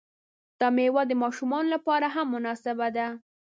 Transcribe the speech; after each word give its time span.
دا 0.59 0.67
میوه 0.77 1.01
د 1.07 1.11
ماشومانو 1.23 1.69
لپاره 1.75 2.07
هم 2.15 2.27
مناسبه 2.35 2.87
ده. 2.97 3.07